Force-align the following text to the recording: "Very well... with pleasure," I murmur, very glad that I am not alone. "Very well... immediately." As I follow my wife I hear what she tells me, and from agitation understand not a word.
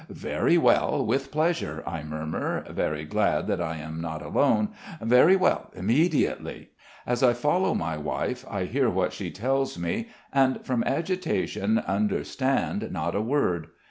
"Very 0.09 0.57
well... 0.57 1.05
with 1.05 1.29
pleasure," 1.31 1.83
I 1.85 2.01
murmur, 2.01 2.65
very 2.67 3.05
glad 3.05 3.45
that 3.45 3.61
I 3.61 3.75
am 3.77 4.01
not 4.01 4.23
alone. 4.23 4.69
"Very 4.99 5.35
well... 5.35 5.69
immediately." 5.75 6.69
As 7.05 7.21
I 7.21 7.33
follow 7.33 7.75
my 7.75 7.97
wife 7.99 8.43
I 8.49 8.63
hear 8.63 8.89
what 8.89 9.13
she 9.13 9.29
tells 9.29 9.77
me, 9.77 10.07
and 10.33 10.65
from 10.65 10.83
agitation 10.85 11.77
understand 11.77 12.91
not 12.91 13.13
a 13.13 13.21
word. 13.21 13.67